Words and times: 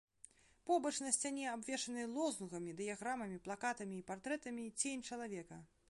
Побач 0.69 0.93
на 1.05 1.11
сцяне, 1.17 1.43
абвешанай 1.51 2.07
лозунгамі, 2.15 2.75
дыяграмамі, 2.79 3.41
плакатамі 3.49 3.95
і 4.01 4.07
партрэтамі, 4.13 4.69
цень 4.81 5.07
чалавека. 5.13 5.67